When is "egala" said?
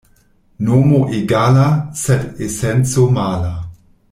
1.17-1.67